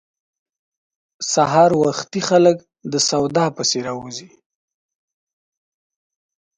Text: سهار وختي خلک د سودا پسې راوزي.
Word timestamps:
سهار 1.31 1.71
وختي 1.83 2.21
خلک 2.29 2.57
د 2.91 2.93
سودا 3.09 3.45
پسې 3.55 3.79
راوزي. 3.87 4.29